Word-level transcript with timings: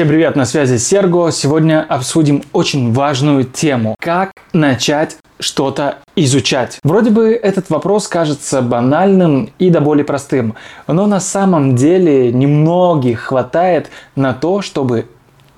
Всем 0.00 0.08
привет, 0.08 0.34
на 0.34 0.46
связи 0.46 0.78
Серго. 0.78 1.30
Сегодня 1.30 1.84
обсудим 1.86 2.42
очень 2.54 2.90
важную 2.90 3.44
тему. 3.44 3.96
Как 4.00 4.32
начать 4.54 5.18
что-то 5.38 5.96
изучать. 6.16 6.78
Вроде 6.82 7.10
бы 7.10 7.32
этот 7.34 7.68
вопрос 7.68 8.08
кажется 8.08 8.62
банальным 8.62 9.50
и 9.58 9.68
до 9.68 9.82
боли 9.82 10.02
простым, 10.02 10.54
но 10.86 11.06
на 11.06 11.20
самом 11.20 11.76
деле 11.76 12.32
немногих 12.32 13.20
хватает 13.24 13.90
на 14.16 14.32
то, 14.32 14.62
чтобы 14.62 15.06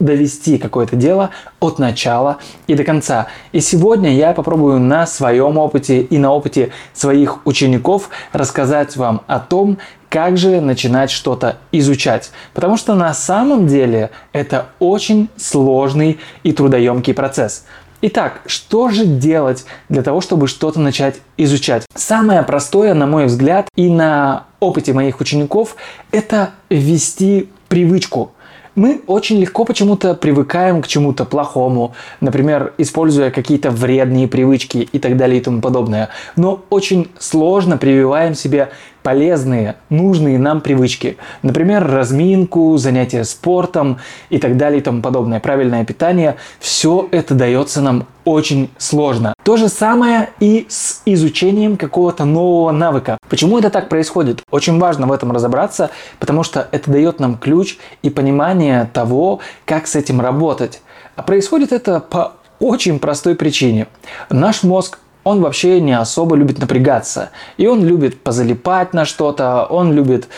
довести 0.01 0.59
какое-то 0.59 0.97
дело 0.97 1.31
от 1.61 1.79
начала 1.79 2.39
и 2.67 2.75
до 2.75 2.83
конца. 2.83 3.29
И 3.53 3.61
сегодня 3.61 4.13
я 4.13 4.33
попробую 4.33 4.81
на 4.81 5.07
своем 5.07 5.57
опыте 5.57 6.03
и 6.03 6.19
на 6.19 6.33
опыте 6.33 6.73
своих 6.95 7.47
учеников 7.47 8.11
рассказать 8.33 8.97
вам 8.97 9.23
о 9.29 9.39
том, 9.39 9.79
как 10.13 10.37
же 10.37 10.61
начинать 10.61 11.11
что-то 11.11 11.57
изучать. 11.73 12.33
Потому 12.53 12.77
что 12.77 12.95
на 12.95 13.15
самом 13.15 13.67
деле 13.67 14.11
это 14.35 14.67
очень 14.79 15.31
сложный 15.39 16.21
и 16.43 16.53
трудоемкий 16.53 17.15
процесс. 17.15 17.65
Итак, 18.03 18.43
что 18.45 18.91
же 18.91 19.07
делать 19.07 19.65
для 19.89 20.03
того, 20.03 20.21
чтобы 20.21 20.49
что-то 20.49 20.81
начать 20.81 21.17
изучать? 21.39 21.87
Самое 21.95 22.43
простое, 22.43 22.93
на 22.93 23.07
мой 23.07 23.25
взгляд, 23.25 23.69
и 23.75 23.89
на 23.89 24.45
опыте 24.61 24.93
моих 24.93 25.19
учеников, 25.19 25.77
это 26.11 26.51
ввести 26.69 27.49
привычку– 27.69 28.33
мы 28.75 29.03
очень 29.07 29.39
легко 29.39 29.67
почему-то 29.67 30.15
привыкаем 30.15 30.81
к 30.81 30.89
чему-то 30.89 31.27
плохому, 31.27 31.95
например, 32.21 32.73
используя 32.79 33.31
какие-то 33.31 33.71
вредные 33.71 34.29
привычки 34.29 34.89
и 34.91 34.99
так 34.99 35.19
далее 35.19 35.41
и 35.41 35.43
тому 35.43 35.61
подобное. 35.61 36.09
Но 36.37 36.65
очень 36.71 37.11
сложно 37.19 37.77
прививаем 37.77 38.35
себе 38.35 38.71
полезные, 39.03 39.77
нужные 39.91 40.39
нам 40.39 40.61
привычки. 40.61 41.17
Например, 41.43 41.87
разминку, 41.87 42.77
занятия 42.77 43.25
спортом 43.25 43.99
и 44.31 44.39
так 44.39 44.57
далее 44.57 44.81
и 44.81 44.83
тому 44.83 45.03
подобное. 45.03 45.41
Правильное 45.41 45.85
питание. 45.85 46.37
Все 46.61 47.09
это 47.11 47.35
дается 47.35 47.81
нам 47.81 48.07
очень 48.25 48.71
сложно. 48.79 49.35
То 49.43 49.57
же 49.57 49.69
самое 49.69 50.31
и 50.39 50.67
с 50.69 51.03
изучением 51.05 51.77
какого-то 51.77 52.25
нового 52.25 52.71
навыка. 52.71 53.19
Почему 53.29 53.59
это 53.59 53.71
так 53.71 53.89
происходит? 53.89 54.43
Очень 54.51 54.79
важно 54.79 55.07
в 55.07 55.13
этом 55.13 55.33
разобраться, 55.33 55.91
потому 56.19 56.43
что 56.43 56.69
это 56.71 56.91
дает 56.91 57.19
нам 57.19 57.37
ключ 57.37 57.79
и 58.03 58.11
понимание 58.11 58.89
того, 58.93 59.41
как 59.65 59.87
с 59.87 59.97
этим 59.97 60.21
работать. 60.21 60.83
А 61.17 61.23
происходит 61.23 61.73
это 61.73 62.01
по 62.01 62.35
очень 62.61 63.01
простой 63.01 63.35
причине. 63.35 63.89
Наш 64.31 64.63
мозг 64.63 64.99
он 65.25 65.41
вообще 65.41 65.81
не 65.81 65.97
особо 65.97 66.37
любит 66.37 66.59
напрягаться. 66.59 67.31
И 67.57 67.67
он 67.67 67.85
любит 67.85 68.23
позалипать 68.23 68.93
на 68.95 69.05
что-то, 69.05 69.65
он 69.65 69.93
любит 69.93 70.29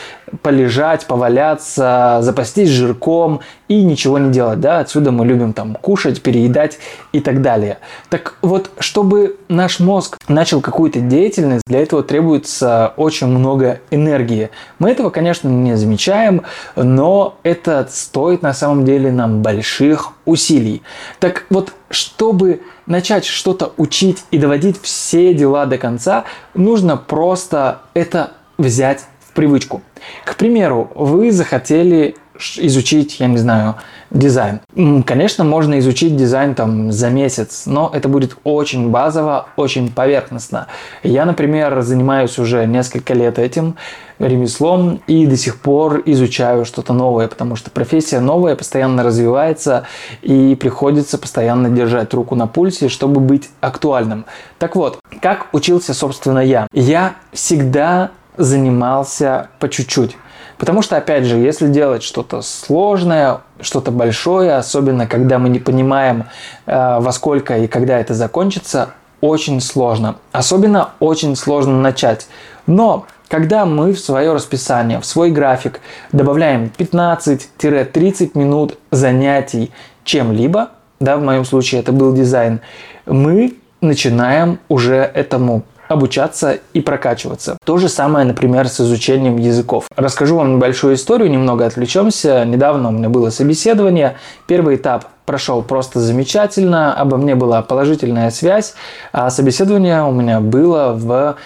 полежать, 0.43 1.07
поваляться, 1.07 2.19
запастись 2.21 2.69
жирком 2.69 3.41
и 3.69 3.83
ничего 3.83 4.19
не 4.19 4.33
делать. 4.33 4.61
Да? 4.61 4.81
Отсюда 4.81 5.11
мы 5.11 5.27
любим 5.27 5.53
там 5.53 5.75
кушать, 5.75 6.23
переедать 6.23 6.79
и 7.13 7.21
так 7.21 7.43
далее. 7.43 7.79
Так 8.11 8.37
вот, 8.43 8.71
чтобы 8.79 9.37
наш 9.49 9.81
мозг 9.81 10.17
начал 10.29 10.61
какую-то 10.61 11.01
деятельность, 11.01 11.63
для 11.67 11.81
этого 11.81 12.03
требуется 12.03 12.93
очень 12.97 13.27
много 13.27 13.81
энергии. 13.91 14.51
Мы 14.79 14.91
этого, 14.91 15.11
конечно, 15.11 15.49
не 15.49 15.77
замечаем, 15.77 16.43
но 16.77 17.37
это 17.43 17.87
стоит 17.91 18.43
на 18.43 18.55
самом 18.55 18.85
деле 18.85 19.11
нам 19.13 19.43
больших 19.43 20.13
усилий. 20.25 20.83
Так 21.21 21.47
вот, 21.51 21.73
чтобы 21.91 22.63
начать 22.87 23.25
что-то 23.25 23.73
учить 23.77 24.25
и 24.31 24.39
доводить 24.39 24.81
все 24.81 25.35
дела 25.35 25.67
до 25.67 25.79
конца, 25.79 26.25
нужно 26.55 26.97
просто 26.97 27.83
это 27.95 28.33
взять 28.59 29.07
привычку. 29.35 29.83
К 30.25 30.37
примеру, 30.37 30.91
вы 30.95 31.31
захотели 31.33 32.17
изучить, 32.57 33.21
я 33.21 33.27
не 33.27 33.37
знаю, 33.39 33.77
дизайн. 34.11 34.61
Конечно, 35.07 35.45
можно 35.45 35.79
изучить 35.79 36.17
дизайн 36.17 36.55
там 36.55 36.91
за 36.93 37.11
месяц, 37.11 37.65
но 37.67 37.91
это 37.93 38.09
будет 38.09 38.37
очень 38.45 38.91
базово, 38.91 39.47
очень 39.57 39.93
поверхностно. 39.93 40.67
Я, 41.03 41.27
например, 41.27 41.81
занимаюсь 41.83 42.39
уже 42.39 42.67
несколько 42.67 43.15
лет 43.15 43.39
этим 43.39 43.77
ремеслом 44.19 45.01
и 45.07 45.27
до 45.27 45.37
сих 45.37 45.61
пор 45.61 46.03
изучаю 46.07 46.65
что-то 46.65 46.93
новое, 46.93 47.29
потому 47.29 47.57
что 47.57 47.71
профессия 47.71 48.21
новая, 48.21 48.57
постоянно 48.57 49.03
развивается 49.03 49.87
и 50.23 50.57
приходится 50.57 51.19
постоянно 51.19 51.69
держать 51.69 52.15
руку 52.15 52.35
на 52.35 52.47
пульсе, 52.47 52.89
чтобы 52.89 53.21
быть 53.21 53.51
актуальным. 53.61 54.25
Так 54.59 54.77
вот, 54.77 54.99
как 55.21 55.49
учился, 55.53 55.95
собственно, 55.95 56.39
я? 56.39 56.67
Я 56.73 57.15
всегда 57.33 58.11
занимался 58.37 59.49
по 59.59 59.69
чуть-чуть. 59.69 60.17
Потому 60.59 60.83
что, 60.83 60.97
опять 60.97 61.25
же, 61.25 61.37
если 61.37 61.69
делать 61.69 62.03
что-то 62.03 62.43
сложное, 62.43 63.41
что-то 63.61 63.91
большое, 63.91 64.55
особенно 64.55 65.07
когда 65.07 65.39
мы 65.39 65.49
не 65.49 65.59
понимаем, 65.59 66.27
э, 66.67 66.99
во 67.01 67.13
сколько 67.13 67.59
и 67.59 67.67
когда 67.67 67.99
это 67.99 68.15
закончится, 68.15 68.91
очень 69.21 69.61
сложно. 69.61 70.17
Особенно 70.33 70.91
очень 71.01 71.35
сложно 71.35 71.81
начать. 71.81 72.29
Но 72.67 73.07
когда 73.29 73.65
мы 73.65 73.93
в 73.93 73.99
свое 73.99 74.33
расписание, 74.33 75.01
в 75.01 75.07
свой 75.07 75.31
график 75.31 75.81
добавляем 76.13 76.71
15-30 76.79 78.39
минут 78.39 78.79
занятий 78.91 79.73
чем-либо, 80.05 80.71
да, 81.01 81.17
в 81.17 81.23
моем 81.23 81.45
случае 81.45 81.81
это 81.81 81.93
был 81.93 82.15
дизайн, 82.15 82.61
мы 83.07 83.57
начинаем 83.81 84.61
уже 84.69 84.97
этому 84.97 85.65
обучаться 85.95 86.59
и 86.73 86.81
прокачиваться. 86.81 87.57
То 87.65 87.79
же 87.79 87.89
самое, 87.89 88.27
например, 88.27 88.69
с 88.69 88.81
изучением 88.81 89.39
языков. 89.39 89.87
Расскажу 89.97 90.37
вам 90.37 90.57
небольшую 90.57 90.95
историю, 90.95 91.31
немного 91.31 91.65
отвлечемся. 91.65 92.45
Недавно 92.45 92.91
у 92.91 92.93
меня 92.93 93.09
было 93.09 93.31
собеседование. 93.31 94.17
Первый 94.47 94.77
этап 94.77 95.07
прошел 95.25 95.63
просто 95.63 96.01
замечательно, 96.01 96.93
обо 96.95 97.17
мне 97.17 97.35
была 97.35 97.63
положительная 97.63 98.31
связь, 98.31 98.75
а 99.13 99.31
собеседование 99.31 100.03
у 100.05 100.13
меня 100.13 100.41
было 100.41 100.93
в 100.93 101.37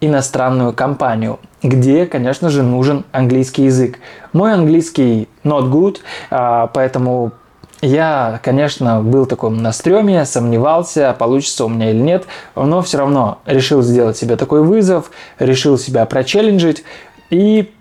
иностранную 0.00 0.72
компанию, 0.72 1.38
где, 1.62 2.06
конечно 2.06 2.50
же, 2.50 2.62
нужен 2.62 3.04
английский 3.12 3.64
язык. 3.64 3.98
Мой 4.32 4.52
английский 4.52 5.28
not 5.44 5.70
good, 5.70 5.98
а, 6.30 6.68
поэтому 6.68 7.32
я, 7.84 8.40
конечно, 8.42 9.02
был 9.02 9.26
таком 9.26 9.58
на 9.58 9.72
стреме, 9.72 10.24
сомневался, 10.24 11.14
получится 11.18 11.64
у 11.64 11.68
меня 11.68 11.90
или 11.90 12.00
нет, 12.00 12.24
но 12.54 12.82
все 12.82 12.98
равно 12.98 13.38
решил 13.46 13.82
сделать 13.82 14.16
себе 14.16 14.36
такой 14.36 14.62
вызов, 14.62 15.10
решил 15.38 15.78
себя 15.78 16.06
прочелленджить 16.06 16.84
и 17.30 17.72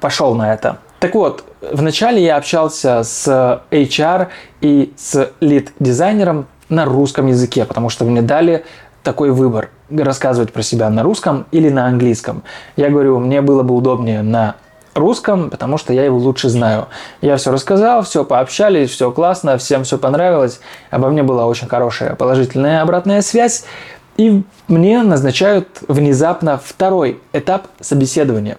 пошел 0.00 0.34
на 0.34 0.54
это. 0.54 0.78
Так 1.00 1.14
вот, 1.14 1.44
вначале 1.60 2.22
я 2.24 2.36
общался 2.36 3.02
с 3.02 3.62
HR 3.70 4.28
и 4.60 4.92
с 4.96 5.30
лид-дизайнером 5.40 6.46
на 6.68 6.84
русском 6.84 7.26
языке, 7.26 7.64
потому 7.64 7.90
что 7.90 8.04
мне 8.04 8.22
дали 8.22 8.64
такой 9.02 9.30
выбор 9.30 9.70
рассказывать 9.90 10.52
про 10.52 10.62
себя 10.62 10.88
на 10.90 11.02
русском 11.02 11.46
или 11.50 11.68
на 11.68 11.86
английском. 11.86 12.42
Я 12.76 12.88
говорю, 12.88 13.18
мне 13.18 13.42
было 13.42 13.62
бы 13.62 13.74
удобнее 13.74 14.22
на 14.22 14.56
русском, 14.94 15.50
потому 15.50 15.78
что 15.78 15.92
я 15.92 16.04
его 16.04 16.18
лучше 16.18 16.48
знаю. 16.48 16.86
Я 17.20 17.36
все 17.36 17.52
рассказал, 17.52 18.02
все 18.02 18.24
пообщались, 18.24 18.90
все 18.90 19.10
классно, 19.10 19.58
всем 19.58 19.84
все 19.84 19.98
понравилось. 19.98 20.60
Обо 20.90 21.08
мне 21.08 21.22
была 21.22 21.46
очень 21.46 21.68
хорошая 21.68 22.14
положительная 22.14 22.82
обратная 22.82 23.22
связь. 23.22 23.64
И 24.16 24.42
мне 24.68 25.02
назначают 25.02 25.68
внезапно 25.88 26.60
второй 26.62 27.20
этап 27.32 27.66
собеседования. 27.80 28.58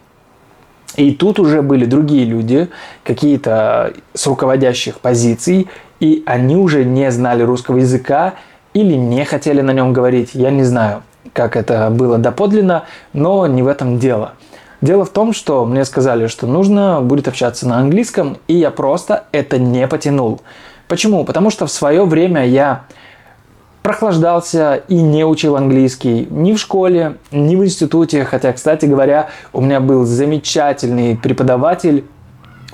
И 0.96 1.12
тут 1.12 1.40
уже 1.40 1.62
были 1.62 1.86
другие 1.86 2.26
люди, 2.26 2.70
какие-то 3.04 3.94
с 4.14 4.28
руководящих 4.28 5.00
позиций, 5.00 5.68
и 6.00 6.24
они 6.26 6.56
уже 6.56 6.86
не 6.86 7.12
знали 7.12 7.44
русского 7.44 7.78
языка 7.78 8.36
или 8.74 8.94
не 8.94 9.26
хотели 9.26 9.62
на 9.62 9.72
нем 9.72 9.94
говорить. 9.94 10.32
Я 10.34 10.52
не 10.52 10.64
знаю, 10.64 11.04
как 11.34 11.56
это 11.56 11.90
было 11.90 12.18
доподлинно, 12.18 12.86
но 13.14 13.48
не 13.48 13.62
в 13.62 13.68
этом 13.68 14.00
дело. 14.00 14.34
Дело 14.82 15.06
в 15.06 15.10
том, 15.10 15.34
что 15.34 15.66
мне 15.66 15.86
сказали, 15.86 16.28
что 16.28 16.48
нужно 16.48 17.02
будет 17.02 17.28
общаться 17.28 17.68
на 17.68 17.80
английском, 17.80 18.38
и 18.48 18.56
я 18.56 18.72
просто 18.72 19.26
это 19.32 19.58
не 19.58 19.88
потянул. 19.88 20.42
Почему? 20.88 21.24
Потому 21.24 21.50
что 21.50 21.66
в 21.66 21.72
свое 21.72 22.06
время 22.06 22.46
я 22.46 22.84
прохлаждался 23.86 24.82
и 24.88 24.96
не 24.96 25.24
учил 25.26 25.56
английский 25.56 26.28
ни 26.32 26.54
в 26.54 26.58
школе, 26.60 27.18
ни 27.32 27.56
в 27.56 27.64
институте. 27.64 28.26
Хотя, 28.26 28.52
кстати 28.52 28.86
говоря, 28.86 29.30
у 29.54 29.62
меня 29.62 29.80
был 29.80 30.06
замечательный 30.06 31.16
преподаватель, 31.16 32.04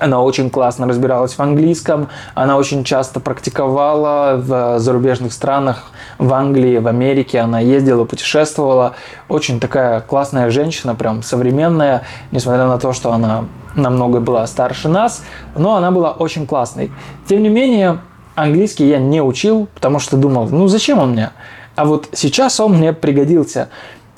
она 0.02 0.20
очень 0.20 0.50
классно 0.50 0.88
разбиралась 0.88 1.34
в 1.34 1.40
английском, 1.40 2.08
она 2.34 2.56
очень 2.56 2.82
часто 2.82 3.20
практиковала 3.20 4.36
в 4.36 4.78
зарубежных 4.80 5.32
странах, 5.32 5.92
в 6.18 6.34
Англии, 6.34 6.78
в 6.78 6.88
Америке, 6.88 7.38
она 7.38 7.60
ездила, 7.60 8.04
путешествовала. 8.04 8.94
Очень 9.28 9.60
такая 9.60 10.00
классная 10.00 10.50
женщина, 10.50 10.96
прям 10.96 11.22
современная, 11.22 12.02
несмотря 12.32 12.66
на 12.66 12.78
то, 12.78 12.92
что 12.92 13.12
она 13.12 13.44
намного 13.76 14.20
была 14.20 14.46
старше 14.48 14.88
нас, 14.88 15.22
но 15.54 15.76
она 15.76 15.92
была 15.92 16.10
очень 16.10 16.46
классной. 16.46 16.90
Тем 17.28 17.42
не 17.42 17.48
менее, 17.48 18.00
английский 18.34 18.88
я 18.88 18.98
не 18.98 19.22
учил, 19.22 19.68
потому 19.72 20.00
что 20.00 20.16
думал, 20.16 20.48
ну 20.50 20.66
зачем 20.66 20.98
он 20.98 21.12
мне? 21.12 21.30
А 21.76 21.84
вот 21.84 22.08
сейчас 22.12 22.58
он 22.58 22.72
мне 22.72 22.92
пригодился. 22.92 23.68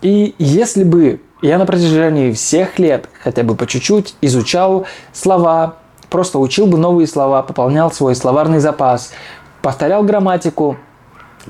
И 0.01 0.35
если 0.39 0.83
бы 0.83 1.21
я 1.45 1.59
на 1.59 1.67
протяжении 1.67 2.33
всех 2.33 2.79
лет 2.79 3.09
хотя 3.23 3.43
бы 3.43 3.55
по 3.55 3.67
чуть-чуть 3.67 4.15
изучал 4.23 4.87
слова, 5.13 5.77
просто 6.09 6.39
учил 6.39 6.67
бы 6.67 6.79
новые 6.79 7.07
слова, 7.07 7.43
пополнял 7.43 7.93
свой 7.93 8.15
словарный 8.15 8.61
запас, 8.61 9.13
повторял 9.61 10.03
грамматику. 10.05 10.79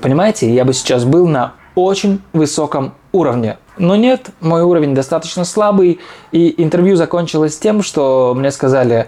Понимаете, 0.01 0.53
я 0.53 0.65
бы 0.65 0.73
сейчас 0.73 1.05
был 1.05 1.27
на 1.27 1.53
очень 1.75 2.21
высоком 2.33 2.93
уровне. 3.13 3.57
Но 3.77 3.95
нет, 3.95 4.31
мой 4.41 4.63
уровень 4.63 4.93
достаточно 4.93 5.45
слабый, 5.45 6.01
и 6.33 6.61
интервью 6.61 6.97
закончилось 6.97 7.57
тем, 7.57 7.81
что 7.81 8.33
мне 8.35 8.51
сказали, 8.51 9.07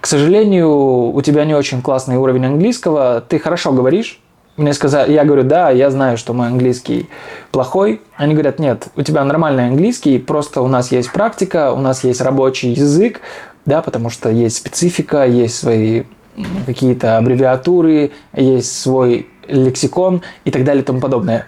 к 0.00 0.06
сожалению, 0.06 1.12
у 1.12 1.22
тебя 1.22 1.44
не 1.44 1.54
очень 1.54 1.82
классный 1.82 2.16
уровень 2.16 2.46
английского, 2.46 3.20
ты 3.20 3.38
хорошо 3.38 3.70
говоришь. 3.70 4.20
Мне 4.56 4.72
сказали, 4.74 5.12
я 5.12 5.24
говорю, 5.24 5.44
да, 5.44 5.70
я 5.70 5.90
знаю, 5.90 6.18
что 6.18 6.34
мой 6.34 6.48
английский 6.48 7.08
плохой. 7.50 8.02
Они 8.16 8.34
говорят, 8.34 8.58
нет, 8.58 8.88
у 8.96 9.02
тебя 9.02 9.24
нормальный 9.24 9.68
английский, 9.68 10.18
просто 10.18 10.60
у 10.60 10.68
нас 10.68 10.92
есть 10.92 11.12
практика, 11.12 11.72
у 11.72 11.80
нас 11.80 12.04
есть 12.04 12.20
рабочий 12.20 12.72
язык, 12.72 13.20
да, 13.64 13.80
потому 13.80 14.10
что 14.10 14.28
есть 14.28 14.56
специфика, 14.56 15.26
есть 15.26 15.56
свои 15.56 16.04
какие-то 16.66 17.18
аббревиатуры, 17.18 18.12
есть 18.34 18.80
свой 18.80 19.28
лексикон 19.46 20.22
и 20.44 20.50
так 20.50 20.64
далее 20.64 20.82
и 20.82 20.86
тому 20.86 21.00
подобное. 21.00 21.46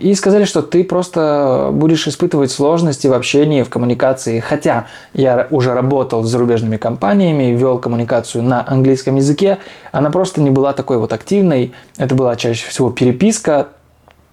И 0.00 0.12
сказали, 0.14 0.44
что 0.44 0.60
ты 0.62 0.82
просто 0.82 1.70
будешь 1.72 2.08
испытывать 2.08 2.50
сложности 2.50 3.06
в 3.06 3.12
общении, 3.12 3.62
в 3.62 3.70
коммуникации. 3.70 4.40
Хотя 4.40 4.86
я 5.12 5.46
уже 5.50 5.72
работал 5.72 6.24
с 6.24 6.28
зарубежными 6.28 6.76
компаниями, 6.76 7.56
вел 7.56 7.78
коммуникацию 7.78 8.42
на 8.42 8.64
английском 8.66 9.16
языке, 9.16 9.58
она 9.92 10.10
просто 10.10 10.40
не 10.40 10.50
была 10.50 10.72
такой 10.72 10.98
вот 10.98 11.12
активной. 11.12 11.72
Это 11.96 12.14
была 12.14 12.34
чаще 12.34 12.68
всего 12.68 12.90
переписка, 12.90 13.68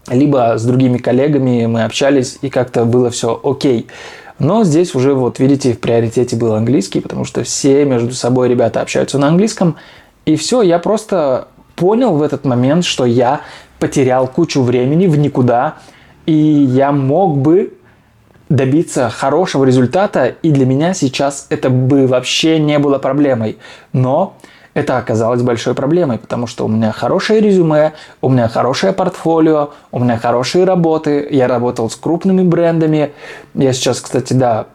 либо 0.09 0.57
с 0.57 0.63
другими 0.63 0.97
коллегами 0.97 1.67
мы 1.67 1.83
общались, 1.83 2.39
и 2.41 2.49
как-то 2.49 2.85
было 2.85 3.11
все 3.11 3.39
окей. 3.43 3.87
Но 4.39 4.63
здесь 4.63 4.95
уже, 4.95 5.13
вот 5.13 5.37
видите, 5.37 5.73
в 5.73 5.79
приоритете 5.79 6.35
был 6.35 6.55
английский, 6.55 7.01
потому 7.01 7.25
что 7.25 7.43
все 7.43 7.85
между 7.85 8.13
собой 8.13 8.49
ребята 8.49 8.81
общаются 8.81 9.19
на 9.19 9.27
английском. 9.27 9.75
И 10.25 10.35
все, 10.35 10.63
я 10.63 10.79
просто 10.79 11.47
понял 11.75 12.15
в 12.15 12.23
этот 12.23 12.45
момент, 12.45 12.85
что 12.85 13.05
я 13.05 13.41
потерял 13.81 14.27
кучу 14.27 14.61
времени 14.61 15.07
в 15.07 15.17
никуда, 15.17 15.77
и 16.27 16.33
я 16.33 16.91
мог 16.91 17.39
бы 17.39 17.73
добиться 18.47 19.09
хорошего 19.09 19.65
результата, 19.65 20.27
и 20.27 20.51
для 20.51 20.67
меня 20.67 20.93
сейчас 20.93 21.47
это 21.49 21.71
бы 21.71 22.05
вообще 22.05 22.59
не 22.59 22.77
было 22.77 22.99
проблемой. 22.99 23.57
Но 23.91 24.37
это 24.75 24.99
оказалось 24.99 25.41
большой 25.41 25.73
проблемой, 25.73 26.19
потому 26.19 26.45
что 26.45 26.65
у 26.65 26.67
меня 26.67 26.91
хорошее 26.91 27.41
резюме, 27.41 27.93
у 28.21 28.29
меня 28.29 28.47
хорошее 28.49 28.93
портфолио, 28.93 29.71
у 29.91 29.97
меня 29.97 30.19
хорошие 30.19 30.63
работы, 30.63 31.27
я 31.31 31.47
работал 31.47 31.89
с 31.89 31.95
крупными 31.95 32.43
брендами. 32.43 33.13
Я 33.55 33.73
сейчас, 33.73 33.99
кстати, 33.99 34.33
да, 34.33 34.67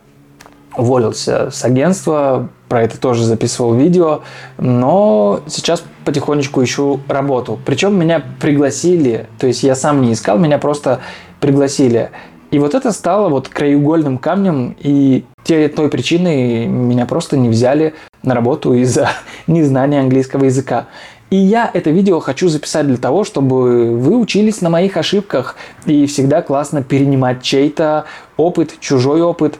уволился 0.76 1.52
с 1.52 1.64
агентства, 1.64 2.48
про 2.68 2.82
это 2.82 2.98
тоже 2.98 3.24
записывал 3.24 3.74
видео, 3.74 4.22
но 4.58 5.40
сейчас 5.46 5.84
потихонечку 6.04 6.62
ищу 6.62 7.00
работу. 7.08 7.58
Причем 7.64 7.98
меня 7.98 8.22
пригласили, 8.40 9.26
то 9.38 9.46
есть 9.46 9.62
я 9.62 9.74
сам 9.74 10.02
не 10.02 10.12
искал, 10.12 10.38
меня 10.38 10.58
просто 10.58 11.00
пригласили. 11.40 12.10
И 12.50 12.58
вот 12.58 12.74
это 12.74 12.92
стало 12.92 13.28
вот 13.28 13.48
краеугольным 13.48 14.18
камнем, 14.18 14.76
и 14.78 15.24
те, 15.42 15.68
той 15.68 15.88
причиной 15.88 16.66
меня 16.66 17.06
просто 17.06 17.36
не 17.36 17.48
взяли 17.48 17.94
на 18.22 18.34
работу 18.34 18.72
из-за 18.74 19.10
незнания 19.46 20.00
английского 20.00 20.44
языка. 20.44 20.86
И 21.28 21.36
я 21.36 21.68
это 21.72 21.90
видео 21.90 22.20
хочу 22.20 22.48
записать 22.48 22.86
для 22.86 22.98
того, 22.98 23.24
чтобы 23.24 23.96
вы 23.96 24.16
учились 24.16 24.60
на 24.60 24.70
моих 24.70 24.96
ошибках. 24.96 25.56
И 25.84 26.06
всегда 26.06 26.40
классно 26.40 26.84
перенимать 26.84 27.42
чей-то 27.42 28.04
опыт, 28.36 28.76
чужой 28.78 29.22
опыт, 29.22 29.58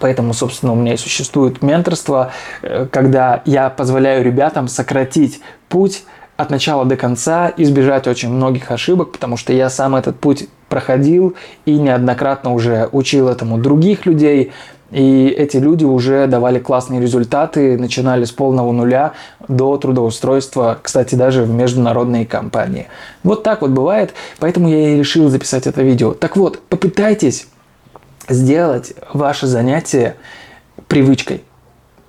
Поэтому, 0.00 0.32
собственно, 0.34 0.72
у 0.72 0.76
меня 0.76 0.94
и 0.94 0.96
существует 0.96 1.62
менторство, 1.62 2.32
э, 2.62 2.86
когда 2.90 3.42
я 3.44 3.70
позволяю 3.70 4.24
ребятам 4.24 4.68
сократить 4.68 5.40
путь 5.68 6.04
от 6.36 6.50
начала 6.50 6.84
до 6.84 6.96
конца, 6.96 7.52
избежать 7.56 8.06
очень 8.06 8.30
многих 8.30 8.70
ошибок, 8.70 9.12
потому 9.12 9.36
что 9.36 9.52
я 9.52 9.70
сам 9.70 9.94
этот 9.94 10.18
путь 10.18 10.48
проходил 10.68 11.36
и 11.64 11.78
неоднократно 11.78 12.52
уже 12.52 12.88
учил 12.90 13.28
этому 13.28 13.58
других 13.58 14.06
людей. 14.06 14.52
И 14.90 15.26
эти 15.26 15.56
люди 15.56 15.84
уже 15.84 16.26
давали 16.26 16.58
классные 16.60 17.00
результаты, 17.00 17.76
начинали 17.78 18.24
с 18.24 18.30
полного 18.30 18.70
нуля 18.70 19.12
до 19.48 19.76
трудоустройства, 19.76 20.78
кстати, 20.80 21.16
даже 21.16 21.42
в 21.42 21.50
международные 21.50 22.26
компании. 22.26 22.86
Вот 23.24 23.42
так 23.42 23.62
вот 23.62 23.70
бывает, 23.70 24.14
поэтому 24.38 24.68
я 24.68 24.90
и 24.90 24.98
решил 24.98 25.28
записать 25.30 25.66
это 25.66 25.82
видео. 25.82 26.12
Так 26.12 26.36
вот, 26.36 26.60
попытайтесь 26.68 27.48
сделать 28.28 28.94
ваше 29.12 29.46
занятие 29.46 30.16
привычкой. 30.88 31.44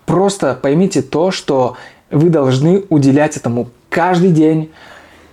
Просто 0.05 0.57
поймите 0.61 1.01
то, 1.01 1.31
что 1.31 1.77
вы 2.11 2.29
должны 2.29 2.83
уделять 2.89 3.37
этому 3.37 3.69
каждый 3.89 4.31
день, 4.31 4.71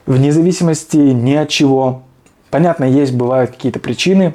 вне 0.06 0.32
зависимости 0.32 0.96
ни 0.96 1.34
от 1.34 1.48
чего. 1.48 2.02
Понятно, 2.50 2.84
есть, 2.84 3.14
бывают 3.14 3.50
какие-то 3.50 3.78
причины, 3.78 4.34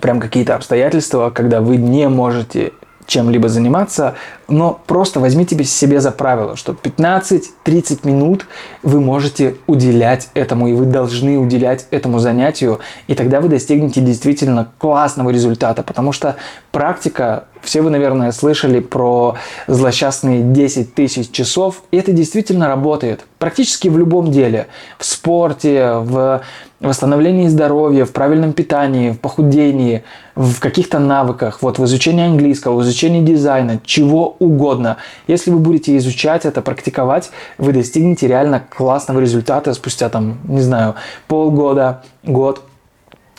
прям 0.00 0.20
какие-то 0.20 0.54
обстоятельства, 0.54 1.30
когда 1.30 1.60
вы 1.60 1.76
не 1.76 2.08
можете 2.08 2.72
чем-либо 3.06 3.48
заниматься, 3.48 4.14
но 4.48 4.80
просто 4.86 5.20
возьмите 5.20 5.62
себе 5.64 6.00
за 6.00 6.10
правило, 6.10 6.56
что 6.56 6.72
15-30 6.72 8.06
минут 8.06 8.46
вы 8.82 9.00
можете 9.00 9.56
уделять 9.66 10.28
этому, 10.34 10.68
и 10.68 10.72
вы 10.72 10.86
должны 10.86 11.38
уделять 11.38 11.86
этому 11.90 12.18
занятию, 12.18 12.80
и 13.06 13.14
тогда 13.14 13.40
вы 13.40 13.48
достигнете 13.48 14.00
действительно 14.00 14.70
классного 14.78 15.30
результата, 15.30 15.82
потому 15.82 16.12
что 16.12 16.36
практика, 16.76 17.44
все 17.62 17.80
вы, 17.80 17.88
наверное, 17.88 18.32
слышали 18.32 18.80
про 18.80 19.36
злосчастные 19.66 20.42
10 20.42 20.94
тысяч 20.94 21.30
часов, 21.30 21.82
и 21.90 21.96
это 21.96 22.12
действительно 22.12 22.68
работает. 22.68 23.24
Практически 23.38 23.88
в 23.88 23.96
любом 23.96 24.30
деле, 24.30 24.66
в 24.98 25.06
спорте, 25.06 25.92
в 25.94 26.42
восстановлении 26.80 27.48
здоровья, 27.48 28.04
в 28.04 28.12
правильном 28.12 28.52
питании, 28.52 29.12
в 29.12 29.18
похудении, 29.18 30.04
в 30.34 30.60
каких-то 30.60 30.98
навыках, 30.98 31.62
вот 31.62 31.78
в 31.78 31.84
изучении 31.86 32.26
английского, 32.26 32.76
в 32.76 32.82
изучении 32.82 33.24
дизайна, 33.24 33.80
чего 33.82 34.36
угодно. 34.38 34.98
Если 35.28 35.50
вы 35.50 35.58
будете 35.58 35.96
изучать 35.96 36.44
это, 36.44 36.60
практиковать, 36.60 37.30
вы 37.56 37.72
достигнете 37.72 38.28
реально 38.28 38.62
классного 38.68 39.20
результата 39.20 39.72
спустя 39.72 40.10
там, 40.10 40.36
не 40.44 40.60
знаю, 40.60 40.96
полгода, 41.26 42.02
год. 42.22 42.60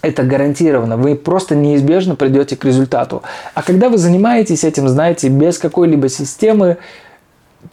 Это 0.08 0.24
гарантированно. 0.24 0.96
Вы 0.96 1.16
просто 1.16 1.54
неизбежно 1.54 2.16
придете 2.16 2.56
к 2.56 2.64
результату. 2.64 3.24
А 3.54 3.62
когда 3.62 3.90
вы 3.90 3.98
занимаетесь 3.98 4.64
этим, 4.64 4.88
знаете, 4.88 5.28
без 5.28 5.58
какой-либо 5.58 6.08
системы, 6.08 6.78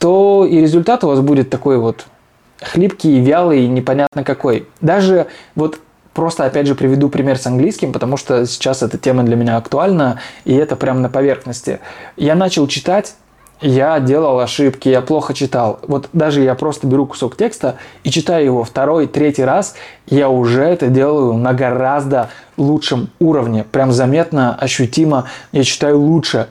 то 0.01 0.45
и 0.45 0.61
результат 0.61 1.05
у 1.05 1.07
вас 1.07 1.21
будет 1.21 1.49
такой 1.49 1.79
вот 1.79 2.07
хлипкий, 2.61 3.21
вялый, 3.21 3.69
непонятно 3.69 4.25
какой. 4.25 4.67
Даже 4.81 5.29
вот 5.55 5.79
просто 6.13 6.45
опять 6.45 6.67
же 6.67 6.75
приведу 6.75 7.09
пример 7.09 7.39
с 7.39 7.47
английским, 7.47 7.93
потому 7.93 8.17
что 8.17 8.47
сейчас 8.47 8.83
эта 8.83 8.99
тема 8.99 9.23
для 9.23 9.37
меня 9.37 9.57
актуальна, 9.57 10.19
и 10.45 10.55
это 10.57 10.75
прямо 10.75 10.99
на 10.99 11.09
поверхности. 11.09 11.79
Я 12.17 12.35
начал 12.35 12.67
читать, 12.67 13.15
я 13.61 14.01
делал 14.01 14.41
ошибки, 14.41 14.89
я 14.89 15.01
плохо 15.01 15.35
читал. 15.35 15.79
Вот 15.87 16.09
даже 16.13 16.43
я 16.43 16.55
просто 16.55 16.87
беру 16.87 17.07
кусок 17.07 17.37
текста 17.37 17.77
и 18.03 18.11
читаю 18.11 18.45
его 18.45 18.65
второй, 18.65 19.07
третий 19.07 19.45
раз, 19.45 19.75
я 20.07 20.29
уже 20.29 20.63
это 20.63 20.89
делаю 20.89 21.35
на 21.35 21.53
гораздо 21.55 22.31
лучшем 22.57 23.11
уровне. 23.21 23.65
Прям 23.65 23.93
заметно, 23.93 24.55
ощутимо 24.55 25.29
я 25.53 25.65
читаю 25.65 25.99
лучше. 25.99 26.49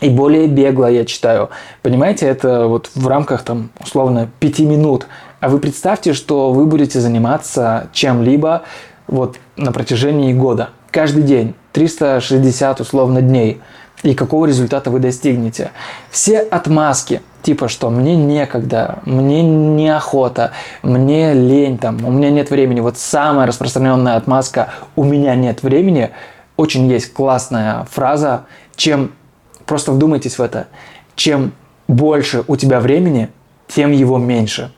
И 0.00 0.10
более 0.10 0.48
бегло 0.48 0.90
я 0.90 1.04
читаю. 1.04 1.50
Понимаете, 1.82 2.26
это 2.26 2.66
вот 2.66 2.90
в 2.94 3.06
рамках 3.06 3.42
там 3.42 3.70
условно 3.80 4.28
пяти 4.40 4.66
минут. 4.66 5.06
А 5.40 5.48
вы 5.48 5.58
представьте, 5.58 6.12
что 6.14 6.52
вы 6.52 6.66
будете 6.66 7.00
заниматься 7.00 7.88
чем-либо 7.92 8.62
вот 9.06 9.36
на 9.56 9.72
протяжении 9.72 10.32
года. 10.32 10.70
Каждый 10.90 11.22
день, 11.22 11.54
360 11.72 12.80
условно 12.80 13.22
дней. 13.22 13.60
И 14.02 14.14
какого 14.14 14.46
результата 14.46 14.90
вы 14.90 14.98
достигнете. 14.98 15.70
Все 16.10 16.40
отмазки, 16.40 17.22
типа 17.42 17.68
что 17.68 17.88
мне 17.88 18.16
некогда, 18.16 18.98
мне 19.06 19.42
неохота, 19.42 20.52
мне 20.82 21.32
лень, 21.32 21.78
там, 21.78 22.04
у 22.04 22.10
меня 22.10 22.30
нет 22.30 22.50
времени. 22.50 22.80
Вот 22.80 22.98
самая 22.98 23.46
распространенная 23.46 24.16
отмазка 24.16 24.74
«у 24.94 25.04
меня 25.04 25.34
нет 25.34 25.62
времени» 25.62 26.10
очень 26.56 26.86
есть 26.90 27.12
классная 27.12 27.84
фраза, 27.90 28.44
чем, 28.76 29.12
просто 29.66 29.92
вдумайтесь 29.92 30.38
в 30.38 30.42
это, 30.42 30.68
чем 31.16 31.52
больше 31.88 32.44
у 32.46 32.56
тебя 32.56 32.80
времени, 32.80 33.28
тем 33.68 33.90
его 33.90 34.18
меньше. 34.18 34.72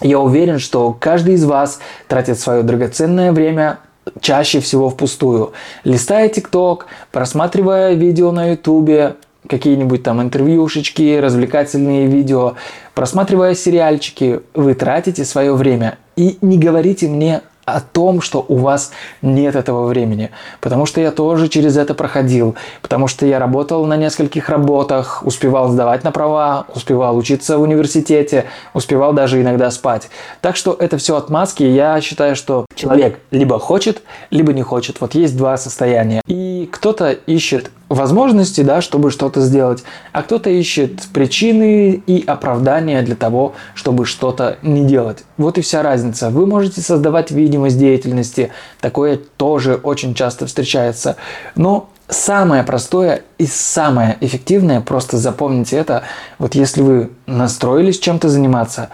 Я 0.00 0.20
уверен, 0.20 0.58
что 0.58 0.92
каждый 0.92 1.34
из 1.34 1.44
вас 1.44 1.80
тратит 2.06 2.38
свое 2.38 2.62
драгоценное 2.62 3.32
время 3.32 3.78
чаще 4.20 4.60
всего 4.60 4.90
впустую. 4.90 5.52
Листая 5.84 6.28
ТикТок, 6.28 6.86
просматривая 7.12 7.94
видео 7.94 8.32
на 8.32 8.50
Ютубе, 8.50 9.16
какие-нибудь 9.48 10.02
там 10.02 10.20
интервьюшечки, 10.20 11.18
развлекательные 11.18 12.06
видео, 12.06 12.54
просматривая 12.94 13.54
сериальчики, 13.54 14.40
вы 14.54 14.74
тратите 14.74 15.24
свое 15.24 15.54
время. 15.54 15.98
И 16.16 16.38
не 16.40 16.58
говорите 16.58 17.08
мне 17.08 17.42
о 17.74 17.80
том, 17.80 18.20
что 18.20 18.44
у 18.48 18.56
вас 18.56 18.92
нет 19.22 19.56
этого 19.56 19.86
времени. 19.86 20.30
Потому 20.60 20.86
что 20.86 21.00
я 21.00 21.10
тоже 21.10 21.48
через 21.48 21.76
это 21.76 21.94
проходил. 21.94 22.54
Потому 22.82 23.08
что 23.08 23.26
я 23.26 23.38
работал 23.38 23.86
на 23.86 23.96
нескольких 23.96 24.48
работах, 24.48 25.22
успевал 25.24 25.68
сдавать 25.68 26.04
на 26.04 26.12
права, 26.12 26.66
успевал 26.74 27.16
учиться 27.16 27.58
в 27.58 27.62
университете, 27.62 28.46
успевал 28.74 29.12
даже 29.12 29.40
иногда 29.40 29.70
спать. 29.70 30.08
Так 30.40 30.56
что 30.56 30.76
это 30.78 30.98
все 30.98 31.16
отмазки. 31.16 31.62
Я 31.62 32.00
считаю, 32.00 32.36
что 32.36 32.66
человек 32.74 33.20
либо 33.30 33.58
хочет, 33.58 34.02
либо 34.30 34.52
не 34.52 34.62
хочет. 34.62 35.00
Вот 35.00 35.14
есть 35.14 35.36
два 35.36 35.56
состояния. 35.56 36.22
И 36.26 36.68
кто-то 36.72 37.12
ищет 37.12 37.70
возможности, 37.88 38.60
да, 38.60 38.80
чтобы 38.80 39.10
что-то 39.10 39.40
сделать, 39.40 39.82
а 40.12 40.22
кто-то 40.22 40.50
ищет 40.50 41.02
причины 41.12 42.02
и 42.06 42.24
оправдания 42.26 43.02
для 43.02 43.16
того, 43.16 43.54
чтобы 43.74 44.04
что-то 44.04 44.58
не 44.62 44.84
делать. 44.84 45.24
Вот 45.36 45.58
и 45.58 45.62
вся 45.62 45.82
разница. 45.82 46.30
Вы 46.30 46.46
можете 46.46 46.80
создавать 46.80 47.30
видимость 47.30 47.78
деятельности, 47.78 48.50
такое 48.80 49.18
тоже 49.36 49.74
очень 49.74 50.14
часто 50.14 50.46
встречается, 50.46 51.16
но 51.54 51.88
самое 52.08 52.62
простое 52.62 53.22
и 53.38 53.46
самое 53.46 54.16
эффективное, 54.20 54.80
просто 54.80 55.16
запомните 55.16 55.76
это, 55.76 56.02
вот 56.38 56.54
если 56.54 56.82
вы 56.82 57.10
настроились 57.26 57.98
чем-то 57.98 58.28
заниматься, 58.28 58.90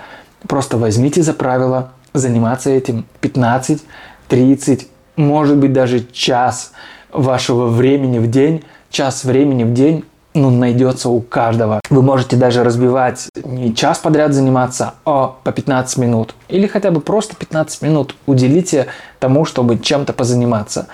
просто 0.46 0.78
возьмите 0.78 1.22
за 1.22 1.32
правило 1.32 1.92
заниматься 2.12 2.70
этим 2.70 3.06
15, 3.20 3.82
30, 4.28 4.88
может 5.16 5.56
быть 5.56 5.72
даже 5.72 6.04
час 6.12 6.72
вашего 7.12 7.66
времени 7.66 8.18
в 8.18 8.28
день 8.28 8.64
час 8.94 9.24
времени 9.24 9.64
в 9.64 9.74
день 9.74 10.04
ну, 10.34 10.50
найдется 10.50 11.08
у 11.08 11.20
каждого. 11.20 11.80
Вы 11.90 12.02
можете 12.02 12.36
даже 12.36 12.64
разбивать 12.64 13.28
не 13.44 13.74
час 13.74 13.98
подряд 13.98 14.32
заниматься, 14.32 14.94
а 15.04 15.36
по 15.44 15.52
15 15.52 15.98
минут. 15.98 16.34
Или 16.48 16.66
хотя 16.66 16.90
бы 16.90 17.00
просто 17.00 17.36
15 17.36 17.82
минут 17.82 18.14
уделите 18.26 18.86
тому, 19.18 19.44
чтобы 19.44 19.78
чем-то 19.78 20.12
позаниматься. 20.12 20.86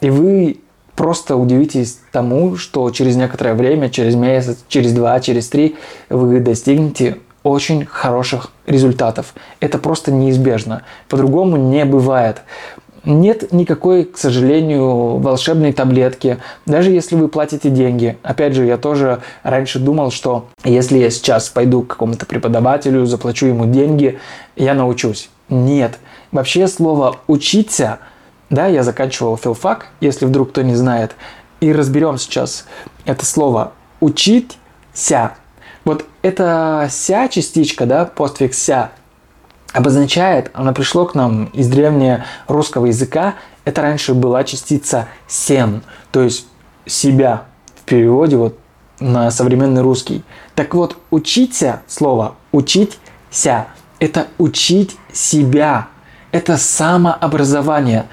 И 0.00 0.10
вы 0.10 0.60
просто 0.94 1.36
удивитесь 1.36 1.98
тому, 2.12 2.56
что 2.56 2.90
через 2.90 3.16
некоторое 3.16 3.54
время, 3.54 3.90
через 3.90 4.14
месяц, 4.14 4.58
через 4.68 4.92
два, 4.92 5.18
через 5.20 5.48
три 5.48 5.76
вы 6.08 6.40
достигнете 6.40 7.18
очень 7.42 7.86
хороших 7.86 8.50
результатов. 8.66 9.34
Это 9.60 9.78
просто 9.78 10.10
неизбежно. 10.10 10.82
По-другому 11.08 11.56
не 11.56 11.84
бывает. 11.84 12.42
Нет 13.06 13.52
никакой, 13.52 14.04
к 14.04 14.18
сожалению, 14.18 15.18
волшебной 15.18 15.72
таблетки, 15.72 16.38
даже 16.66 16.90
если 16.90 17.14
вы 17.14 17.28
платите 17.28 17.70
деньги. 17.70 18.18
Опять 18.24 18.54
же, 18.54 18.66
я 18.66 18.76
тоже 18.78 19.22
раньше 19.44 19.78
думал, 19.78 20.10
что 20.10 20.48
если 20.64 20.98
я 20.98 21.08
сейчас 21.10 21.48
пойду 21.48 21.82
к 21.82 21.86
какому-то 21.86 22.26
преподавателю, 22.26 23.06
заплачу 23.06 23.46
ему 23.46 23.66
деньги, 23.66 24.18
я 24.56 24.74
научусь. 24.74 25.30
Нет. 25.48 26.00
Вообще 26.32 26.66
слово 26.66 27.18
«учиться», 27.28 28.00
да, 28.50 28.66
я 28.66 28.82
заканчивал 28.82 29.36
филфак, 29.36 29.86
если 30.00 30.26
вдруг 30.26 30.50
кто 30.50 30.62
не 30.62 30.74
знает, 30.74 31.14
и 31.60 31.72
разберем 31.72 32.18
сейчас 32.18 32.66
это 33.04 33.24
слово 33.24 33.72
«учиться». 34.00 35.34
Вот 35.84 36.04
это 36.22 36.88
«ся» 36.90 37.28
частичка, 37.28 37.86
да, 37.86 38.04
постфикс 38.04 38.58
«ся», 38.58 38.90
обозначает, 39.72 40.50
она 40.54 40.72
пришло 40.72 41.06
к 41.06 41.14
нам 41.14 41.46
из 41.46 41.68
древнего 41.68 42.24
русского 42.48 42.86
языка, 42.86 43.34
это 43.64 43.82
раньше 43.82 44.14
была 44.14 44.44
частица 44.44 45.08
«сен», 45.26 45.82
то 46.12 46.22
есть 46.22 46.46
«себя» 46.86 47.44
в 47.74 47.82
переводе 47.82 48.36
вот 48.36 48.58
на 49.00 49.30
современный 49.30 49.82
русский. 49.82 50.24
Так 50.54 50.74
вот, 50.74 50.96
учиться, 51.10 51.82
слово 51.86 52.36
«учиться»– 52.52 53.66
это 53.98 54.28
учить 54.38 54.96
себя, 55.12 55.88
это 56.32 56.56
самообразование. 56.56 58.06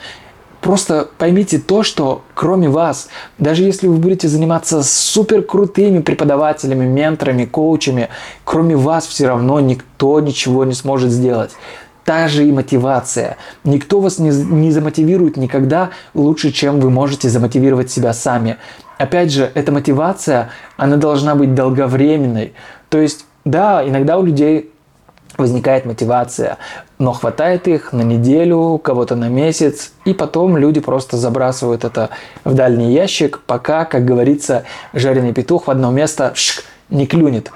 Просто 0.64 1.10
поймите 1.18 1.60
то, 1.60 1.84
что 1.84 2.24
кроме 2.34 2.70
вас, 2.70 3.10
даже 3.38 3.64
если 3.64 3.88
вы 3.90 3.98
будете 3.98 4.30
заниматься 4.30 4.82
супер 4.82 5.42
крутыми 5.42 6.00
преподавателями, 6.00 6.86
менторами, 6.86 7.44
коучами, 7.44 8.08
кроме 8.46 8.78
вас 8.78 9.06
все 9.06 9.28
равно 9.28 9.60
никто 9.60 10.22
ничего 10.22 10.64
не 10.64 10.74
сможет 10.74 11.12
сделать. 11.12 11.52
Та 12.06 12.30
же 12.30 12.48
и 12.48 12.52
мотивация. 12.54 13.36
Никто 13.66 14.00
вас 14.00 14.20
не, 14.20 14.30
не 14.30 14.72
замотивирует 14.72 15.36
никогда 15.36 15.90
лучше, 16.14 16.52
чем 16.52 16.80
вы 16.80 16.90
можете 16.90 17.28
замотивировать 17.28 17.92
себя 17.92 18.14
сами. 18.14 18.56
Опять 18.98 19.34
же, 19.34 19.52
эта 19.56 19.74
мотивация, 19.74 20.50
она 20.78 20.96
должна 20.96 21.36
быть 21.36 21.54
долговременной. 21.54 22.54
То 22.88 23.00
есть, 23.00 23.26
да, 23.44 23.86
иногда 23.86 24.18
у 24.18 24.24
людей 24.24 24.73
возникает 25.38 25.86
мотивация, 25.86 26.58
но 27.00 27.14
хватает 27.14 27.68
их 27.68 27.94
на 27.94 28.02
неделю, 28.02 28.80
кого-то 28.84 29.16
на 29.16 29.30
месяц, 29.30 29.94
и 30.06 30.14
потом 30.14 30.58
люди 30.58 30.80
просто 30.80 31.18
забрасывают 31.18 31.84
это 31.84 32.10
в 32.44 32.54
дальний 32.54 32.94
ящик, 32.94 33.42
пока, 33.46 33.86
как 33.86 34.06
говорится, 34.06 34.64
жареный 34.94 35.34
петух 35.34 35.68
в 35.68 35.72
одно 35.72 35.92
место 35.92 36.34
шк, 36.36 36.64
не 36.90 37.08
клюнет. 37.08 37.52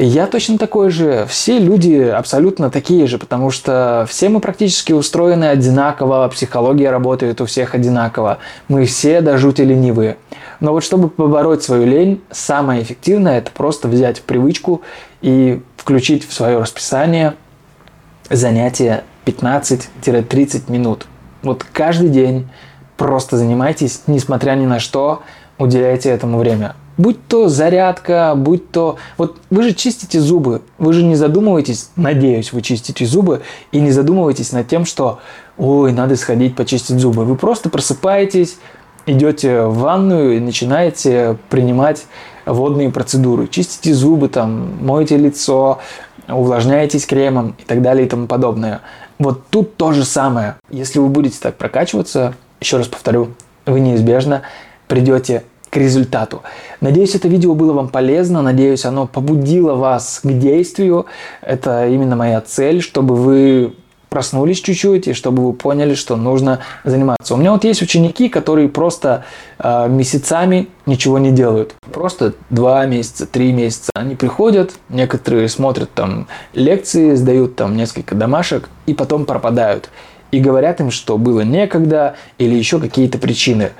Я 0.00 0.28
точно 0.28 0.58
такой 0.58 0.90
же. 0.90 1.26
Все 1.28 1.58
люди 1.58 2.00
абсолютно 2.00 2.70
такие 2.70 3.08
же, 3.08 3.18
потому 3.18 3.50
что 3.50 4.06
все 4.08 4.28
мы 4.28 4.38
практически 4.38 4.92
устроены 4.92 5.46
одинаково, 5.46 6.28
психология 6.28 6.90
работает 6.90 7.40
у 7.40 7.46
всех 7.46 7.74
одинаково. 7.74 8.38
Мы 8.68 8.84
все 8.84 9.20
до 9.22 9.38
жути 9.38 9.62
ленивые. 9.62 10.16
Но 10.60 10.72
вот 10.72 10.84
чтобы 10.84 11.08
побороть 11.08 11.64
свою 11.64 11.84
лень, 11.84 12.22
самое 12.30 12.80
эффективное– 12.80 13.38
это 13.40 13.50
просто 13.50 13.88
взять 13.88 14.22
привычку 14.22 14.82
и 15.20 15.62
включить 15.88 16.28
в 16.28 16.34
свое 16.34 16.58
расписание 16.58 17.34
занятия 18.28 19.04
15-30 19.24 20.70
минут. 20.70 21.06
Вот 21.42 21.64
каждый 21.64 22.10
день 22.10 22.46
просто 22.98 23.38
занимайтесь, 23.38 24.02
несмотря 24.06 24.52
ни 24.52 24.66
на 24.66 24.80
что, 24.80 25.22
уделяйте 25.56 26.10
этому 26.10 26.36
время. 26.36 26.76
Будь 26.98 27.26
то 27.26 27.48
зарядка, 27.48 28.34
будь 28.36 28.70
то... 28.70 28.98
Вот 29.16 29.38
вы 29.48 29.62
же 29.62 29.72
чистите 29.72 30.20
зубы, 30.20 30.60
вы 30.76 30.92
же 30.92 31.02
не 31.02 31.14
задумываетесь, 31.14 31.88
надеюсь, 31.96 32.52
вы 32.52 32.60
чистите 32.60 33.06
зубы, 33.06 33.40
и 33.72 33.80
не 33.80 33.90
задумываетесь 33.90 34.52
над 34.52 34.68
тем, 34.68 34.84
что 34.84 35.20
ой, 35.56 35.92
надо 35.92 36.16
сходить 36.16 36.54
почистить 36.54 36.98
зубы. 36.98 37.24
Вы 37.24 37.34
просто 37.34 37.70
просыпаетесь, 37.70 38.58
идете 39.08 39.62
в 39.62 39.78
ванную 39.78 40.36
и 40.36 40.40
начинаете 40.40 41.36
принимать 41.48 42.06
водные 42.46 42.90
процедуры. 42.90 43.48
Чистите 43.48 43.94
зубы, 43.94 44.28
там, 44.28 44.84
моете 44.84 45.16
лицо, 45.16 45.78
увлажняетесь 46.28 47.06
кремом 47.06 47.54
и 47.58 47.64
так 47.64 47.82
далее 47.82 48.06
и 48.06 48.08
тому 48.08 48.26
подобное. 48.26 48.80
Вот 49.18 49.48
тут 49.50 49.76
то 49.76 49.92
же 49.92 50.04
самое. 50.04 50.56
Если 50.70 50.98
вы 50.98 51.08
будете 51.08 51.38
так 51.40 51.56
прокачиваться, 51.56 52.34
еще 52.60 52.76
раз 52.76 52.86
повторю, 52.86 53.30
вы 53.66 53.80
неизбежно 53.80 54.42
придете 54.86 55.44
к 55.70 55.76
результату. 55.76 56.42
Надеюсь, 56.80 57.14
это 57.14 57.28
видео 57.28 57.54
было 57.54 57.72
вам 57.72 57.88
полезно, 57.88 58.42
надеюсь, 58.42 58.84
оно 58.84 59.06
побудило 59.06 59.74
вас 59.74 60.20
к 60.22 60.28
действию. 60.28 61.06
Это 61.42 61.88
именно 61.88 62.16
моя 62.16 62.40
цель, 62.40 62.80
чтобы 62.80 63.14
вы 63.14 63.74
проснулись 64.08 64.60
чуть-чуть 64.60 65.08
и 65.08 65.12
чтобы 65.12 65.44
вы 65.44 65.52
поняли, 65.52 65.94
что 65.94 66.16
нужно 66.16 66.60
заниматься. 66.84 67.34
У 67.34 67.36
меня 67.36 67.52
вот 67.52 67.64
есть 67.64 67.82
ученики, 67.82 68.28
которые 68.28 68.68
просто 68.68 69.24
э, 69.58 69.88
месяцами 69.88 70.68
ничего 70.86 71.18
не 71.18 71.30
делают. 71.30 71.74
Просто 71.92 72.34
два 72.50 72.84
месяца, 72.86 73.26
три 73.26 73.52
месяца. 73.52 73.90
Они 73.94 74.14
приходят, 74.14 74.72
некоторые 74.88 75.48
смотрят 75.48 75.92
там 75.92 76.28
лекции, 76.54 77.14
сдают 77.14 77.56
там 77.56 77.76
несколько 77.76 78.14
домашек 78.14 78.68
и 78.86 78.94
потом 78.94 79.24
пропадают. 79.24 79.90
И 80.30 80.40
говорят 80.40 80.80
им, 80.80 80.90
что 80.90 81.16
было 81.16 81.40
некогда 81.40 82.16
или 82.36 82.54
еще 82.54 82.80
какие-то 82.80 83.18
причины. 83.18 83.70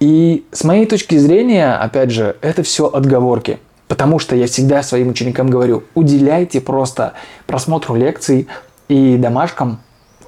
И 0.00 0.44
с 0.50 0.64
моей 0.64 0.86
точки 0.86 1.16
зрения, 1.16 1.74
опять 1.74 2.10
же, 2.10 2.36
это 2.40 2.64
все 2.64 2.88
отговорки. 2.88 3.58
Потому 3.86 4.18
что 4.18 4.34
я 4.34 4.46
всегда 4.46 4.82
своим 4.82 5.10
ученикам 5.10 5.50
говорю, 5.50 5.84
уделяйте 5.94 6.60
просто 6.60 7.12
просмотру 7.46 7.94
лекций 7.94 8.48
и 8.92 9.16
домашкам 9.16 9.80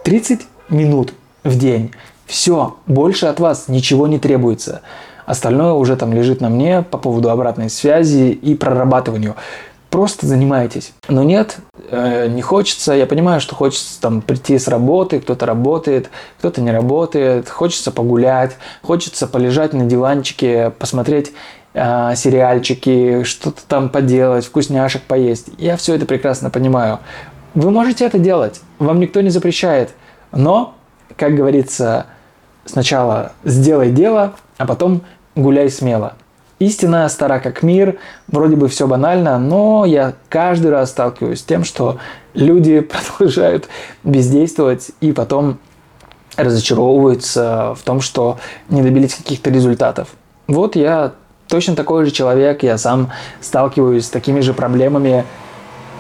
30 0.04 0.47
минут 0.71 1.12
в 1.42 1.59
день. 1.59 1.92
Все, 2.25 2.76
больше 2.87 3.26
от 3.26 3.38
вас 3.38 3.68
ничего 3.68 4.06
не 4.06 4.18
требуется. 4.18 4.80
Остальное 5.26 5.73
уже 5.73 5.97
там 5.97 6.14
лежит 6.14 6.40
на 6.40 6.49
мне 6.49 6.80
по 6.80 6.97
поводу 6.97 7.28
обратной 7.28 7.68
связи 7.68 8.30
и 8.30 8.54
прорабатыванию. 8.54 9.37
Просто 9.90 10.26
занимайтесь. 10.26 10.92
Но 11.09 11.23
нет, 11.23 11.59
э, 11.90 12.28
не 12.28 12.40
хочется. 12.40 12.94
Я 12.94 13.06
понимаю, 13.06 13.40
что 13.42 13.54
хочется 13.54 14.00
там 14.00 14.23
прийти 14.23 14.59
с 14.59 14.66
работы, 14.66 15.21
кто-то 15.21 15.44
работает, 15.44 16.09
кто-то 16.38 16.62
не 16.62 16.73
работает. 16.73 17.50
Хочется 17.50 17.90
погулять, 17.90 18.56
хочется 18.83 19.26
полежать 19.26 19.75
на 19.75 19.85
диванчике, 19.85 20.73
посмотреть 20.78 21.33
э, 21.75 22.14
сериальчики, 22.16 23.25
что-то 23.25 23.61
там 23.68 23.90
поделать, 23.90 24.47
вкусняшек 24.47 25.02
поесть. 25.02 25.49
Я 25.59 25.76
все 25.76 25.94
это 25.94 26.06
прекрасно 26.06 26.49
понимаю. 26.49 27.00
Вы 27.54 27.70
можете 27.70 28.04
это 28.04 28.18
делать, 28.18 28.61
вам 28.78 29.00
никто 29.00 29.20
не 29.20 29.30
запрещает. 29.30 29.90
Но, 30.32 30.75
как 31.16 31.34
говорится, 31.34 32.06
сначала 32.64 33.32
сделай 33.44 33.90
дело, 33.92 34.34
а 34.58 34.66
потом 34.66 35.02
гуляй 35.37 35.70
смело. 35.70 36.14
Истина 36.58 37.08
стара 37.08 37.40
как 37.40 37.62
мир, 37.62 37.99
вроде 38.28 38.56
бы 38.56 38.68
все 38.68 38.87
банально, 38.87 39.38
но 39.38 39.84
я 39.84 40.14
каждый 40.28 40.70
раз 40.70 40.90
сталкиваюсь 40.90 41.40
с 41.40 41.44
тем, 41.44 41.64
что 41.64 41.99
люди 42.32 42.80
продолжают 43.18 43.68
бездействовать 44.02 44.90
и 45.00 45.12
потом 45.12 45.58
разочаровываются 46.37 47.75
в 47.76 47.82
том, 47.82 48.00
что 48.00 48.38
не 48.68 48.82
добились 48.82 49.14
каких-то 49.14 49.50
результатов. 49.50 50.08
Вот 50.46 50.75
я 50.76 51.12
точно 51.49 51.76
такой 51.76 52.04
же 52.04 52.11
человек, 52.11 52.62
я 52.62 52.78
сам 52.78 53.12
сталкиваюсь 53.40 54.06
с 54.06 54.11
такими 54.11 54.40
же 54.40 54.54
проблемами. 54.54 55.25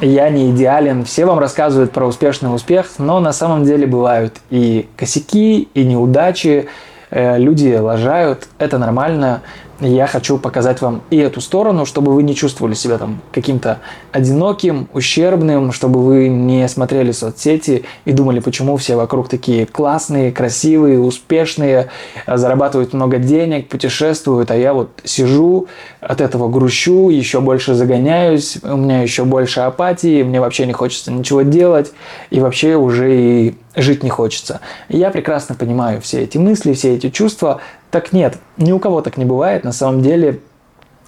Я 0.00 0.28
не 0.28 0.50
идеален, 0.50 1.04
все 1.04 1.24
вам 1.24 1.38
рассказывают 1.38 1.92
про 1.92 2.06
успешный 2.06 2.52
успех, 2.54 2.86
но 2.98 3.20
на 3.20 3.32
самом 3.32 3.64
деле 3.64 3.86
бывают 3.86 4.34
и 4.50 4.88
косяки, 4.96 5.68
и 5.72 5.84
неудачи, 5.84 6.68
э, 7.10 7.38
люди 7.38 7.76
лажают, 7.76 8.48
это 8.58 8.78
нормально 8.78 9.42
я 9.80 10.06
хочу 10.06 10.38
показать 10.38 10.80
вам 10.80 11.02
и 11.10 11.16
эту 11.16 11.40
сторону, 11.40 11.84
чтобы 11.84 12.12
вы 12.12 12.22
не 12.22 12.34
чувствовали 12.34 12.74
себя 12.74 12.98
там 12.98 13.20
каким-то 13.32 13.80
одиноким, 14.12 14.88
ущербным, 14.92 15.72
чтобы 15.72 16.02
вы 16.02 16.28
не 16.28 16.68
смотрели 16.68 17.12
соцсети 17.12 17.84
и 18.04 18.12
думали, 18.12 18.40
почему 18.40 18.76
все 18.76 18.96
вокруг 18.96 19.28
такие 19.28 19.66
классные, 19.66 20.32
красивые, 20.32 21.00
успешные, 21.00 21.90
зарабатывают 22.26 22.92
много 22.92 23.18
денег, 23.18 23.68
путешествуют, 23.68 24.50
а 24.50 24.56
я 24.56 24.74
вот 24.74 24.90
сижу, 25.04 25.66
от 26.00 26.20
этого 26.20 26.48
грущу, 26.48 27.10
еще 27.10 27.40
больше 27.40 27.74
загоняюсь, 27.74 28.58
у 28.62 28.76
меня 28.76 29.02
еще 29.02 29.24
больше 29.24 29.60
апатии, 29.60 30.22
мне 30.22 30.40
вообще 30.40 30.66
не 30.66 30.72
хочется 30.72 31.10
ничего 31.10 31.42
делать, 31.42 31.92
и 32.30 32.40
вообще 32.40 32.76
уже 32.76 33.16
и 33.16 33.54
жить 33.76 34.02
не 34.02 34.10
хочется. 34.10 34.60
я 34.88 35.10
прекрасно 35.10 35.54
понимаю 35.54 36.00
все 36.00 36.22
эти 36.22 36.38
мысли, 36.38 36.74
все 36.74 36.94
эти 36.94 37.10
чувства, 37.10 37.60
так 37.90 38.12
нет, 38.12 38.38
ни 38.56 38.72
у 38.72 38.78
кого 38.78 39.00
так 39.00 39.16
не 39.16 39.24
бывает. 39.24 39.64
На 39.64 39.72
самом 39.72 40.02
деле 40.02 40.40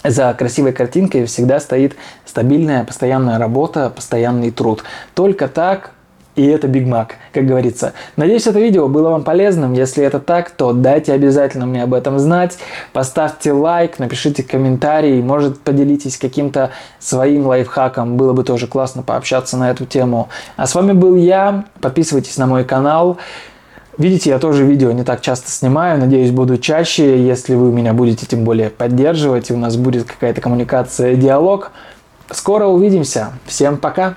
за 0.04 0.34
красивой 0.34 0.72
картинкой 0.72 1.26
всегда 1.26 1.60
стоит 1.60 1.96
стабильная, 2.24 2.84
постоянная 2.84 3.38
работа, 3.38 3.90
постоянный 3.90 4.50
труд. 4.50 4.84
Только 5.14 5.48
так 5.48 5.92
и 6.36 6.46
это 6.46 6.68
Биг 6.68 6.86
Мак, 6.86 7.16
как 7.32 7.46
говорится. 7.46 7.94
Надеюсь, 8.16 8.46
это 8.46 8.60
видео 8.60 8.88
было 8.88 9.08
вам 9.08 9.24
полезным. 9.24 9.72
Если 9.72 10.04
это 10.04 10.20
так, 10.20 10.50
то 10.50 10.72
дайте 10.72 11.12
обязательно 11.12 11.66
мне 11.66 11.82
об 11.82 11.94
этом 11.94 12.18
знать. 12.18 12.58
Поставьте 12.92 13.52
лайк, 13.52 13.98
напишите 13.98 14.42
комментарий, 14.42 15.22
может 15.22 15.58
поделитесь 15.60 16.18
каким-то 16.18 16.70
своим 16.98 17.46
лайфхаком. 17.46 18.18
Было 18.18 18.34
бы 18.34 18.44
тоже 18.44 18.66
классно 18.66 19.02
пообщаться 19.02 19.56
на 19.56 19.70
эту 19.70 19.86
тему. 19.86 20.28
А 20.56 20.66
с 20.66 20.74
вами 20.74 20.92
был 20.92 21.16
я. 21.16 21.64
Подписывайтесь 21.80 22.36
на 22.36 22.46
мой 22.46 22.64
канал. 22.64 23.16
Видите, 23.96 24.28
я 24.28 24.38
тоже 24.38 24.66
видео 24.66 24.92
не 24.92 25.04
так 25.04 25.22
часто 25.22 25.50
снимаю, 25.50 25.98
надеюсь, 25.98 26.30
буду 26.30 26.58
чаще, 26.58 27.26
если 27.26 27.54
вы 27.54 27.72
меня 27.72 27.94
будете 27.94 28.26
тем 28.26 28.44
более 28.44 28.68
поддерживать, 28.68 29.48
и 29.48 29.54
у 29.54 29.56
нас 29.56 29.76
будет 29.76 30.04
какая-то 30.04 30.42
коммуникация, 30.42 31.14
диалог. 31.14 31.72
Скоро 32.30 32.66
увидимся. 32.66 33.32
Всем 33.46 33.78
пока! 33.78 34.16